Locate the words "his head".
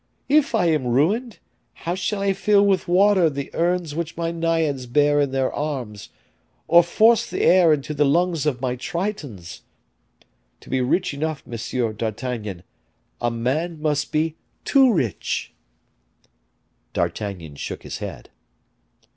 17.83-18.31